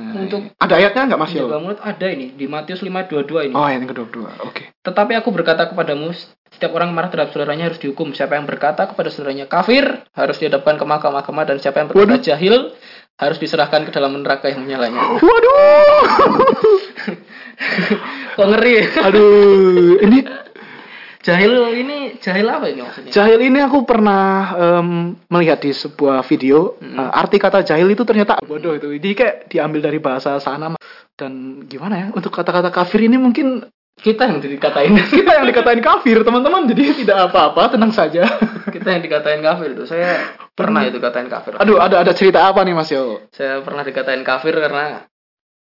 [0.08, 1.60] Untuk Ada ayatnya nggak Mas menjaga Yol?
[1.60, 3.52] mulut ada ini di Matius 5:22 ini.
[3.52, 4.40] Oh, ayat yang kedua-dua.
[4.40, 4.72] Oke.
[4.80, 6.16] Tetapi aku berkata kepadamu,
[6.48, 8.16] setiap orang marah terhadap saudaranya harus dihukum.
[8.16, 9.84] Siapa yang berkata kepada saudaranya kafir,
[10.16, 12.24] harus dihadapkan ke mahkamah dan siapa yang berkata Waduh.
[12.24, 12.72] jahil,
[13.20, 14.96] harus diserahkan ke dalam neraka yang menyalanya.
[15.20, 16.00] Waduh.
[18.38, 18.74] Kok ngeri?
[19.02, 20.24] Aduh, ini
[21.18, 23.10] Jahil ini jahil apa ini maksudnya?
[23.10, 26.94] Jahil ini aku pernah em, melihat di sebuah video Mm.
[26.94, 28.94] eh, arti kata jahil itu ternyata bodoh itu.
[28.94, 30.78] Jadi kayak diambil dari bahasa sana
[31.18, 33.66] dan gimana ya untuk kata-kata kafir ini mungkin
[33.98, 38.22] Kita yang dikatain kita yang dikatain kafir teman-teman jadi tidak apa-apa tenang saja.
[38.74, 39.90] kita yang dikatain kafir itu.
[39.90, 41.58] Saya pernah itu dikatain kafir.
[41.58, 43.26] Aduh ada ada cerita apa nih Mas Yo?
[43.34, 45.02] Saya pernah dikatain kafir karena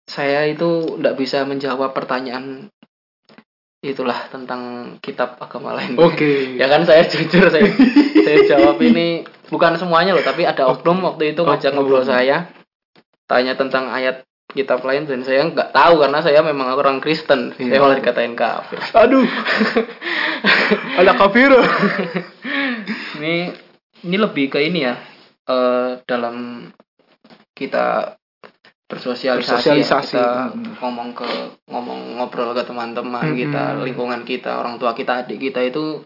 [0.05, 2.69] saya itu tidak bisa menjawab pertanyaan
[3.79, 5.95] itulah tentang kitab agama lain.
[5.95, 6.47] Oke.
[6.59, 7.71] Ya kan saya jujur saya
[8.25, 12.51] saya jawab ini bukan semuanya loh, tapi ada oknum waktu itu ngajak ngobrol saya
[13.29, 17.53] tanya tentang ayat kitab lain dan saya nggak tahu karena saya memang orang Kristen.
[17.55, 17.77] Iya.
[17.77, 18.79] Saya malah dikatain kafir.
[18.97, 19.25] Aduh.
[20.99, 21.53] ada kafir.
[23.21, 23.35] Ini
[24.09, 24.97] ini lebih ke ini ya
[25.47, 26.67] eh, dalam
[27.53, 28.18] kita
[28.89, 29.75] bersosialisasi, ya.
[29.77, 30.17] Bersosialisasi.
[30.17, 30.73] kita Hmm.
[30.75, 31.29] ngomong ke
[31.65, 33.37] ngomong ngobrol ke teman-teman Hmm.
[33.37, 36.03] kita lingkungan kita orang tua kita adik kita itu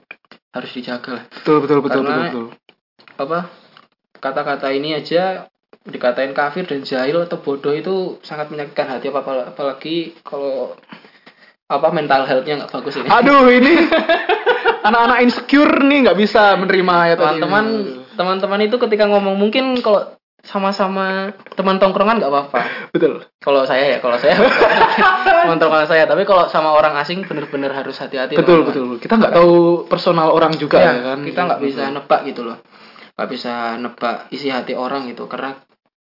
[0.52, 1.24] harus dijaga lah.
[1.32, 2.46] Betul betul betul betul Karena- betul.
[3.13, 3.39] apa
[4.13, 5.48] kata-kata ini aja
[5.84, 10.76] dikatain kafir dan jahil atau bodoh itu sangat menyakitkan hati apa apalagi kalau
[11.65, 13.74] apa mental healthnya nggak bagus ini Aduh ini
[14.88, 17.65] anak-anak insecure nih nggak bisa menerima ya teman-teman
[18.13, 22.62] teman-teman itu ketika ngomong mungkin kalau sama-sama teman tongkrongan nggak apa-apa
[22.95, 23.23] Betul.
[23.39, 24.36] kalau saya ya kalau saya
[25.43, 28.67] teman tongkrongan saya tapi kalau sama orang asing bener-bener harus hati-hati Betul teman-teman.
[28.93, 29.01] betul.
[29.01, 29.53] Kita nggak tahu
[29.88, 31.19] personal orang juga Ya, ya, kan.
[31.23, 32.60] kita nggak bisa nebak gitu loh
[33.13, 35.53] nggak bisa nebak isi hati orang gitu karena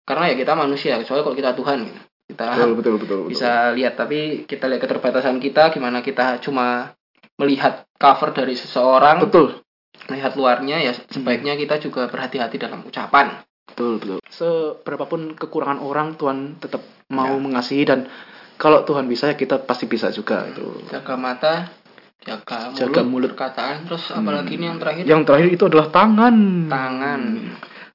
[0.04, 2.00] karena ya kita manusia kecuali kalau kita Tuhan gitu.
[2.30, 3.18] kita Betul betul betul.
[3.26, 3.30] betul.
[3.34, 6.92] bisa lihat tapi kita lihat keterbatasan kita gimana kita cuma
[7.34, 9.58] melihat cover dari seseorang Betul.
[10.06, 13.40] melihat luarnya ya sebaiknya kita juga berhati-hati dalam ucapan
[13.70, 14.18] Betul betul.
[14.26, 17.40] Seberapapun kekurangan orang Tuhan tetap mau Ya.
[17.40, 18.06] mengasihi dan
[18.54, 20.62] kalau Tuhan bisa ya kita pasti bisa juga itu.
[20.86, 21.70] jaga mata
[22.20, 23.30] jaga mulut, Jaga mulut.
[23.32, 26.36] perkataan terus apalagi ini yang terakhir Yang terakhir itu adalah tangan.
[26.68, 27.20] tangan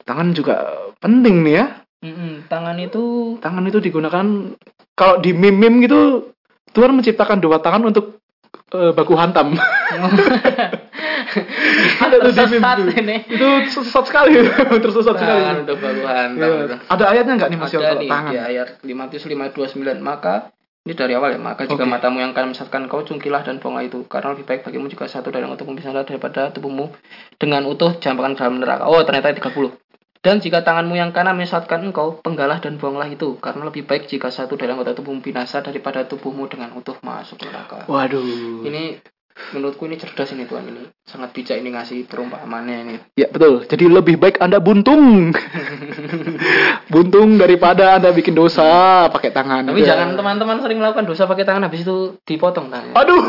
[0.02, 0.56] Tangan juga
[0.98, 1.66] penting nih ya.
[2.02, 3.04] Mm-mm, tangan itu
[3.40, 4.26] Tangan itu digunakan
[4.94, 6.30] kalau di meme-meme gitu
[6.72, 8.15] Tuhan menciptakan dua tangan untuk
[8.74, 9.54] eh, baku hantam.
[12.06, 13.02] Ada tuh di meme Tersesat tuh.
[13.02, 14.40] ini Itu sesat sekali,
[14.80, 15.44] tersesat sekali.
[15.68, 16.80] untuk baluhan Iya.
[16.88, 18.32] Ada ayatnya nggak nih Mas Yon ada nih tangan?
[18.32, 21.90] di ayat 5 Matius 529 maka ini dari awal ya maka jika Oke.
[21.90, 25.34] matamu yang kanan menyesatkan kau cungkilah dan buanglah itu karena lebih baik bagimu jika satu
[25.34, 26.94] dari untuk memisahlah daripada tubuhmu
[27.42, 29.50] dengan utuh campakkan dalam neraka oh ternyata 30
[30.26, 34.34] dan jika tanganmu yang kanan menyesatkan engkau penggalah dan buanglah itu karena lebih baik jika
[34.34, 38.66] satu dari anggota tubuhmu binasa daripada tubuhmu dengan utuh masuk neraka Waduh.
[38.66, 38.98] ini
[39.54, 43.68] menurutku ini cerdas ini Tuhan ini sangat bijak ini ngasih perumpamannya ini Ya betul.
[43.68, 45.36] Jadi lebih baik Anda buntung.
[46.86, 48.66] buntung daripada Anda bikin dosa
[49.10, 49.66] pakai tangan.
[49.66, 53.22] tapi jangan teman-teman sering melakukan dosa pakai tangan habis itu dipotong tangannya Aduh.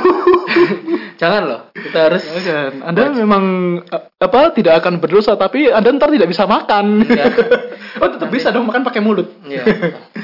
[1.21, 2.85] jangan loh kita harus Jangan.
[2.85, 3.45] Anda memang
[3.81, 7.05] eh, apa tidak akan berdosa tapi Anda ntar tidak bisa makan.
[7.07, 7.33] Ya.
[8.03, 9.29] oh tetap bisa dong makan pakai mulut.
[9.43, 9.65] Iya.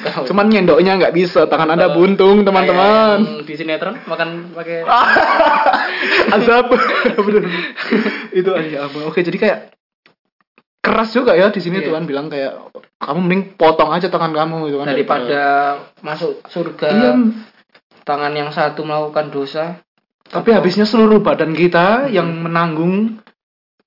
[0.05, 1.45] Kalau- Cuman nyendoknya nggak bisa.
[1.47, 3.45] Tangan Anda buntung teman-teman.
[3.45, 4.85] di sinetron makan pakai
[6.33, 6.69] Azab.
[7.17, 7.43] Bener.
[8.33, 8.99] Itu aja apa.
[9.09, 9.59] Oke jadi kayak
[10.83, 11.95] keras juga ya di sini Iya.
[11.95, 15.43] Tuhan bilang kayak kamu mending potong aja tangan kamu gitu kan daripada
[16.03, 17.13] masuk surga Iya,
[18.03, 19.79] tangan yang satu melakukan dosa
[20.27, 23.21] tapi habisnya seluruh badan kita yang menanggung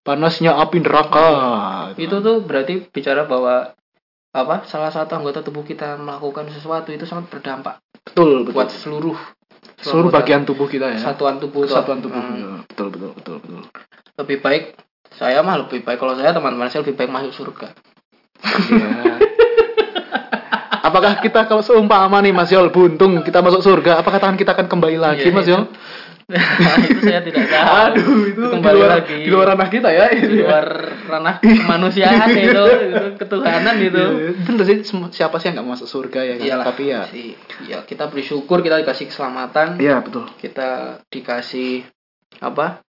[0.06, 1.30] panasnya api neraka.
[1.98, 3.74] itu tuh berarti bicara bahwa
[4.36, 8.54] apa salah satu anggota tubuh kita melakukan sesuatu itu sangat berdampak betul betul.
[8.54, 9.18] buat seluruh
[9.80, 11.00] seluruh bagian tubuh kita ya.
[11.02, 11.66] satuan tubuh.
[11.68, 12.16] Satuan tubuh.
[12.16, 12.64] Hmm.
[12.70, 13.62] Betul betul betul betul.
[14.22, 14.64] lebih baik
[15.16, 17.70] saya mah lebih baik kalau saya teman-teman saya lebih baik masuk surga
[18.46, 19.18] Iya.
[20.86, 24.70] Apakah kita kalau seumpama nih Mas Yol buntung kita masuk surga, apakah tangan kita akan
[24.70, 25.54] kembali lagi Iya, Mas iya.
[25.58, 25.64] Yol?
[26.90, 30.06] itu saya tidak tahu Aduh itu kembali di luar, lagi di luar ranah kita ya.
[30.10, 30.66] di luar
[31.06, 34.78] ranah kemanusiaan itu, itu ketuhanan itu Iya, Bener sih
[35.14, 36.46] siapa sih yang nggak masuk surga ya kan?
[36.50, 37.02] Iyalah, Tapi ya.
[37.06, 37.38] sih.
[37.66, 40.26] ya kita bersyukur kita dikasih keselamatan Iya betul.
[40.38, 40.70] kita
[41.10, 41.86] dikasih
[42.42, 42.82] apa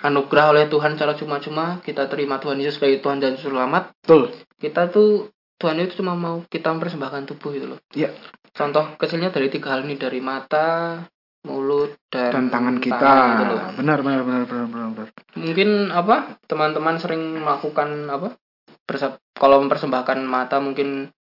[0.00, 4.22] anugerah oleh Tuhan secara cuma-cuma kita terima Tuhan Yesus sebagai Tuhan dan Juru Selamat Betul.
[4.56, 8.10] kita tuh Tuhan itu cuma mau kita mempersembahkan tubuh gitu loh Iya.
[8.50, 10.98] contoh kecilnya dari tiga hal ini dari mata
[11.44, 13.12] mulut dan, Dan tangan kita.
[13.38, 13.68] gitu loh.
[13.76, 15.08] benar, benar benar benar benar benar.
[15.36, 18.32] mungkin apa teman-teman sering melakukan apa
[18.80, 21.12] perse- kalau mempersembahkan mata mungkin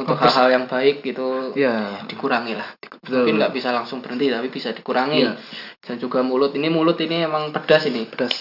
[0.00, 2.04] untuk hal-hal yang baik gitu Iya.
[2.04, 3.22] dikurangi lah Betul.
[3.22, 5.32] mungkin nggak bisa langsung berhenti tapi bisa dikurangi Iya.
[5.80, 8.32] dan juga mulut ini mulut ini emang pedas ini Pedas.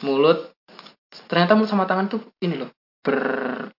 [0.00, 0.54] mulut
[1.26, 3.18] ternyata mulut sama tangan tuh ini loh ber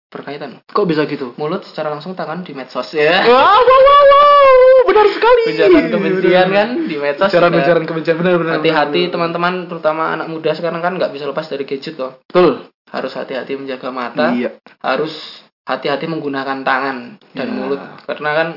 [0.07, 1.35] berkaitan Kok bisa gitu?
[1.35, 4.87] mulut secara langsung tangan di medsos ya Wow, wow, wow, wow.
[4.87, 5.43] benar sekali.
[5.51, 7.43] ujaran kebencian kan di medsos juga.
[7.43, 8.53] Ujaran-ujaran kebencian benar benar.
[8.57, 12.63] hati-hati teman-teman terutama anak muda sekarang kan nggak bisa lepas dari gadget kok Betul.
[12.87, 14.55] harus hati-hati menjaga mata Iya.
[14.79, 16.97] harus hati-hati menggunakan tangan
[17.33, 17.53] dan Ya.
[17.53, 18.49] mulut karena kan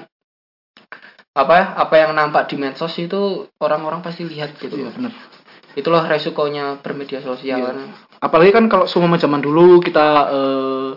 [1.31, 3.21] apa ya, apa yang nampak di medsos itu
[3.57, 5.13] orang-orang pasti lihat gitu Iya, benar.
[5.73, 7.67] itulah resikonya bermedia sosial Iya.
[7.67, 7.77] kan
[8.17, 10.89] Apalagi kan kalau semua zaman dulu kita eh,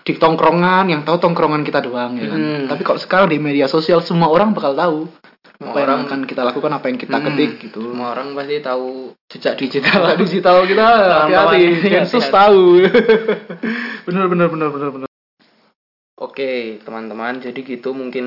[0.00, 2.38] di tongkrongan yang tahu tongkrongan kita doang ya kan.
[2.38, 2.64] Hmm.
[2.66, 5.08] Tapi kalau sekarang di media sosial semua orang bakal tahu
[5.50, 7.26] Semua apa yang orang- akan kita lakukan, apa yang kita Hmm.
[7.26, 7.80] ketik gitu.
[7.90, 8.86] semua orang pasti tahu
[9.26, 10.86] jejak digital digital kita
[11.24, 12.30] hati-hati, Densus hati-hati.
[12.30, 12.62] tahu.
[14.06, 15.08] bener bener bener bener bener.
[16.14, 18.26] Oke, teman-teman, jadi gitu mungkin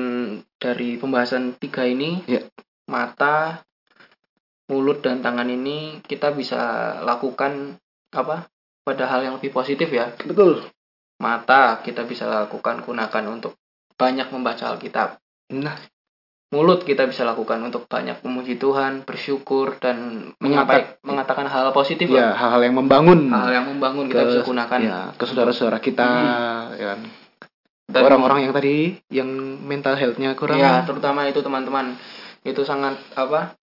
[0.60, 2.44] dari pembahasan tiga ini, Ya.
[2.84, 3.64] mata,
[4.68, 6.60] mulut dan tangan ini kita bisa
[7.00, 7.80] lakukan
[8.12, 8.44] apa?
[8.84, 10.12] Pada hal yang lebih positif ya.
[10.20, 10.68] Betul.
[11.20, 13.56] Mata kita bisa lakukan gunakan untuk
[13.96, 15.16] banyak membaca Alkitab.
[15.56, 15.76] Nah,
[16.48, 22.32] Mulut kita bisa lakukan untuk banyak memuji Tuhan, bersyukur dan menyampaikan mengatakan hal positif ya
[22.32, 24.78] hal-hal yang membangun Hal yang membangun kita bisa gunakan.
[24.80, 26.08] ya, ke saudara-saudara kita
[26.80, 27.27] ya kan.
[27.88, 29.28] Dan- Orang-orang yang tadi yang
[29.64, 30.60] mental health-nya kurang.
[30.60, 31.96] Ya, terutama itu teman-teman.
[32.44, 33.56] Itu sangat apa?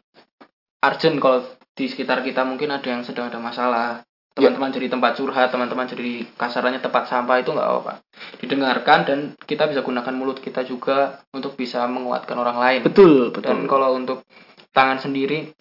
[0.81, 4.01] Urgent kalau di sekitar kita mungkin ada yang sedang ada masalah.
[4.35, 7.93] Teman-teman jadi tempat curhat, teman-teman jadi kasarannya tempat sampah itu nggak apa-apa.
[8.41, 12.81] Didengarkan dan kita bisa gunakan mulut kita juga untuk bisa menguatkan orang lain.
[12.83, 13.71] Betul, Dan betul.
[13.71, 14.27] kalau untuk
[14.75, 15.55] tangan sendiri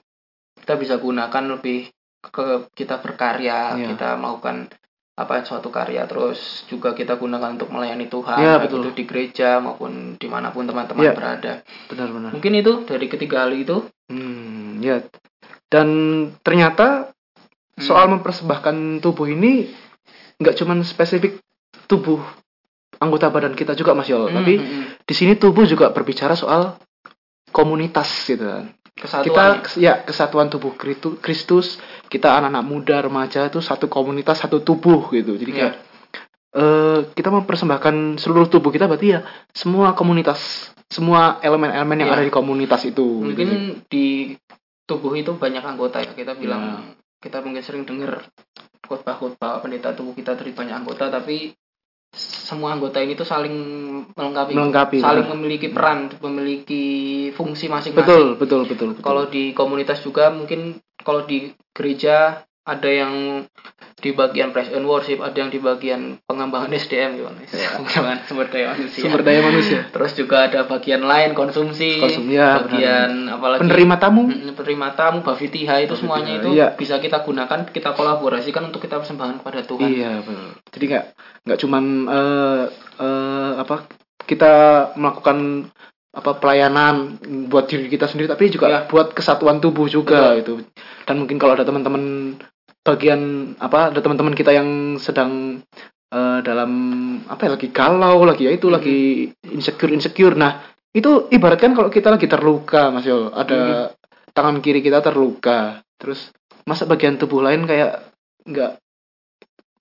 [0.58, 1.86] kita bisa gunakan lebih
[2.24, 3.94] ke kita berkarya, Iya.
[3.94, 4.66] kita melakukan
[5.14, 8.82] apa suatu karya terus juga kita gunakan untuk melayani Tuhan baik betul.
[8.82, 11.14] itu di gereja maupun di mana pun teman-teman Iya.
[11.14, 11.52] berada
[11.86, 12.30] Benar benar.
[12.34, 15.00] mungkin itu dari ketiga hal itu Hmm, ya.
[15.64, 15.88] Dan
[16.38, 17.08] ternyata
[17.74, 17.82] Hmm.
[17.82, 19.70] soal mempersembahkan tubuh ini
[20.36, 21.40] nggak cuman spesifik
[21.86, 22.20] tubuh
[22.96, 24.84] anggota badan kita juga Mas Yol, Hmm, tapi hmm, hmm.
[25.02, 26.76] di sini tubuh juga berbicara soal
[27.48, 28.70] komunitas gitu kan.
[28.94, 29.44] Kesatuan kita
[29.76, 29.82] ya.
[29.82, 30.72] ya kesatuan tubuh
[31.18, 31.76] Kristus,
[32.06, 35.34] kita anak-anak muda, remaja itu satu komunitas, satu tubuh gitu.
[35.34, 35.58] Jadi Iya.
[35.60, 35.74] kayak
[36.54, 42.16] eh, kita mempersembahkan seluruh tubuh kita berarti ya semua komunitas, semua elemen-elemen yang Iya.
[42.22, 43.02] ada di komunitas itu.
[43.02, 43.26] gitu.
[43.26, 43.50] mungkin
[43.90, 44.38] di
[44.86, 46.94] tubuh itu banyak anggota ya kita bilang Ya.
[47.18, 48.22] kita mungkin sering dengar
[48.86, 51.56] khotbah-khotbah pendeta tubuh kita dari banyak anggota tapi
[52.14, 53.54] semua anggota ini tuh saling
[54.14, 55.34] melengkapi, Melengkapi, saling benar.
[55.34, 56.84] memiliki peran memiliki
[57.34, 59.02] fungsi masing-masing betul, betul, betul, betul.
[59.02, 63.44] kalau di komunitas juga mungkin kalau di gereja ada yang
[63.94, 67.38] di bagian praise and worship, ada yang di bagian pengembangan SDM gimana?
[67.54, 67.76] Ya.
[67.76, 69.00] Pengembangan sumber daya manusia.
[69.00, 69.80] sumber daya manusia.
[69.88, 75.18] Terus juga ada bagian lain konsumsi, Konsum- ya, bagian apalagi Penerima tamu, Mm, penerima tamu,
[75.20, 76.68] bavitiha itu Bavitiha, semuanya itu iya.
[76.72, 79.88] bisa kita gunakan, kita kolaborasikan untuk kita persembahkan kepada Tuhan.
[79.88, 80.50] Iya, betul.
[80.70, 81.04] Jadi nggak
[81.44, 82.62] nggak cuman eh,
[82.98, 83.76] eh, apa
[84.24, 84.52] kita
[84.94, 85.68] melakukan
[86.10, 88.80] apa pelayanan buat diri kita sendiri, tapi juga Iya.
[88.86, 90.62] buat kesatuan tubuh juga itu.
[91.02, 92.34] Dan mungkin kalau ada teman-teman
[92.84, 93.20] bagian
[93.56, 95.64] apa ada teman-teman kita yang sedang
[96.06, 96.70] eh, dalam
[97.24, 98.74] apa ya lagi galau lagi ya itu Mhm.
[98.74, 98.98] lagi
[99.48, 100.34] insecure insecure.
[100.34, 103.90] Nah itu ibaratkan kalau kita lagi terluka, Mas Yol, ada
[104.30, 106.30] tangan kiri kita terluka, terus
[106.62, 108.78] masa bagian tubuh lain kayak nggak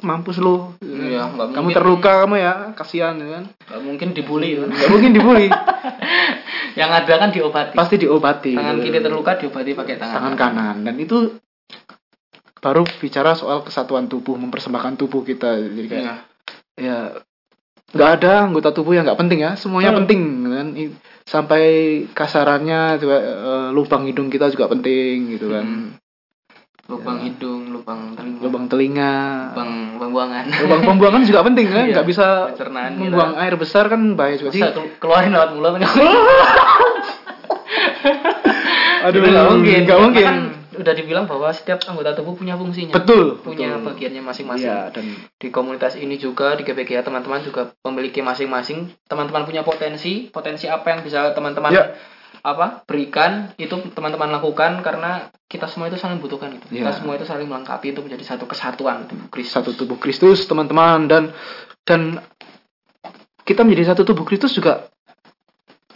[0.02, 1.76] mampus lu Iya, nggak kamu mungkin.
[1.76, 4.68] terluka kamu ya kasihan ya kan Nggak mungkin dibully kan.
[4.70, 5.48] nggak mungkin dibully
[6.74, 7.74] Yang ada kan diobati.
[7.74, 11.38] pasti diobati Tangan kiri terluka diobati pakai tangan, tangan kanan dan itu
[12.64, 16.16] baru bicara soal kesatuan tubuh mempersembahkan tubuh kita jadi kayak Iya.
[16.80, 16.98] ya
[17.92, 20.00] nggak ada anggota tubuh yang nggak penting ya semuanya Hmm.
[20.02, 20.68] penting kan
[21.24, 21.64] sampai
[22.10, 25.90] kasarannya juga eh, lubang hidung kita juga penting gitu kan Hmm.
[26.84, 27.32] Lubang Ya.
[27.32, 29.14] hidung, lubang telinga, lubang telinga
[29.56, 30.46] lubang pembuangan.
[30.58, 33.02] lubang pembuangan juga penting kan Iya, nggak bisa pencernaan kita.
[33.02, 34.62] membuang air besar kan bahaya juga sih
[35.00, 35.80] keluarin lewat mulut
[39.04, 39.80] aduh nggak mungkin.
[39.84, 40.38] nggak mungkin kan
[40.76, 42.94] udah dibilang bahwa setiap anggota tubuh punya fungsinya.
[42.94, 43.86] betul Punya betul.
[43.92, 44.68] bagiannya masing-masing.
[44.68, 45.06] Iya, dan
[45.36, 48.94] Di komunitas ini juga di GPGA teman-teman juga memiliki masing-masing.
[49.04, 51.86] Teman-teman punya potensi, potensi apa yang bisa teman-teman Ya.
[52.42, 56.66] apa berikan itu teman-teman lakukan karena kita semua itu saling butuhkan gitu.
[56.74, 56.84] Ya.
[56.84, 59.54] Kita semua itu saling melengkapi untuk menjadi satu kesatuan tubuh Kristus.
[59.54, 61.24] satu tubuh Kristus teman-teman dan
[61.84, 62.20] dan
[63.44, 64.88] kita menjadi satu tubuh Kristus juga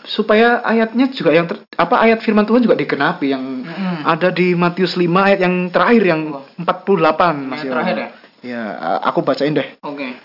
[0.07, 3.86] supaya ayatnya juga yang ter- apa ayat firman Tuhan juga digenapi yang Mm-mm.
[4.07, 6.47] Ada di Matius 5 ayat yang terakhir yang Wah.
[6.55, 8.09] 48 Mas Yang terakhir ya.
[8.45, 8.63] Ya,
[9.03, 9.75] aku bacain deh.
[9.83, 10.15] Oke.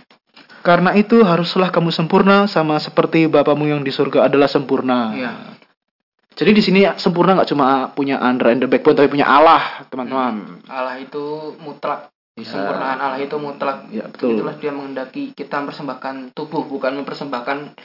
[0.62, 5.11] Karena itu haruslah kamu sempurna sama seperti Bapamu yang di surga adalah sempurna.
[5.11, 5.33] Iya.
[6.33, 10.64] Jadi di sini sempurna nggak cuma punya under and the backbone tapi punya Allah, teman-teman.
[10.71, 12.14] Allah itu mutlak.
[12.38, 12.47] Ya.
[12.49, 13.90] Sempurnaan Allah itu mutlak.
[13.92, 14.38] Ya, betul.
[14.38, 17.77] Itulah dia menghendaki kita mempersembahkan tubuh bukan mempersembahkan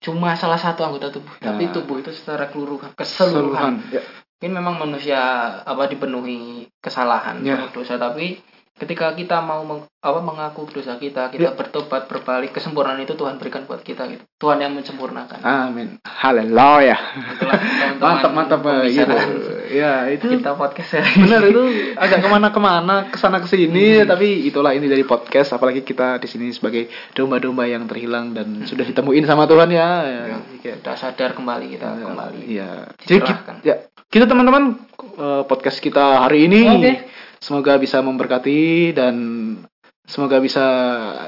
[0.00, 1.52] cuma salah satu anggota tubuh, Ya.
[1.52, 3.72] tapi tubuh itu secara keseluruhan, keseluruhan.
[3.92, 4.00] Ya.
[4.36, 5.20] Ini memang manusia
[5.60, 7.56] apa dipenuhi kesalahan, Ya.
[7.56, 8.38] penuh dosa, tapi
[8.74, 11.54] ketika kita mau meng- apa mengaku dosa kita, kita Ya.
[11.54, 14.20] bertobat, berbalik, kesempurnaan itu Tuhan berikan buat kita gitu.
[14.36, 15.40] Tuhan yang menyempurnakan.
[15.40, 15.96] Amin.
[16.02, 16.98] Haleluya.
[17.38, 17.54] Itulah
[18.02, 19.06] Mantap mantap eh, gitu.
[19.06, 19.30] pembicaraan
[19.70, 21.62] Ya itu kita podcast hari benar itu
[22.02, 24.06] agak ke mana-kemana ke sana ke sini Hmm.
[24.06, 28.82] tapi itulah ini dari podcast apalagi kita di sini sebagai domba-domba yang terhilang dan sudah
[28.82, 29.88] ditemuin sama Tuhan ya.
[30.02, 30.22] ya.
[30.60, 32.40] Ya, Sudah sadar kembali kita kembali.
[32.44, 32.70] Iya.
[32.98, 33.56] Jadi Diserahkan.
[33.56, 33.76] ki- ya
[34.14, 34.78] kita teman-teman
[35.18, 36.92] eh, podcast kita hari ini Oke.
[37.42, 39.14] semoga bisa memberkati dan
[40.06, 40.64] semoga bisa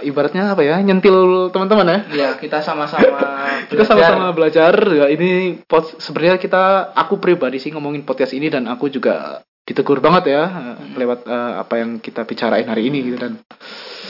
[0.07, 1.99] ibaratnya apa ya nyentil teman-teman ya.
[2.14, 3.18] Ya, kita sama-sama
[3.72, 4.79] Kita sama-sama belajar.
[4.94, 9.99] Ya, ini pod, sebenarnya kita aku pribadi sih ngomongin podcast ini dan aku juga ditegur
[9.99, 13.42] banget ya eh, lewat eh, apa yang kita bicarain hari ini gitu dan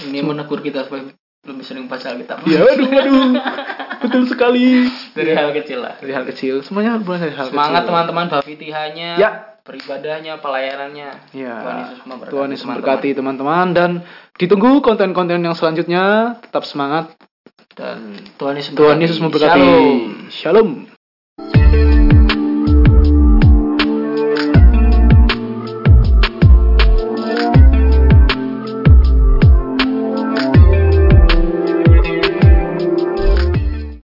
[0.04, 1.08] ini menegur kita supaya
[1.46, 2.42] lebih sering baca Alkitab.
[2.44, 3.22] ya waduh waduh
[4.02, 5.94] betul sekali Dari hal kecil lah.
[5.96, 7.88] dari hal kecil semuanya bermula dari hal Semangat kecil.
[7.88, 9.30] teman-teman bafitihannya, Ya.
[9.62, 11.10] beribadahnya, pelayanannya.
[11.32, 12.30] Ya, Tuhan Yesus memberkati.
[12.30, 12.68] Tuhan Yesus teman-teman.
[12.68, 13.90] memberkati teman-teman dan
[14.36, 16.04] ditunggu konten-konten yang selanjutnya.
[16.40, 17.18] Tetap semangat.
[17.74, 19.58] Dan Tuhan Yesus Tuhan Yesus memberkati.
[19.58, 20.30] Shalom.
[20.30, 20.95] Shalom.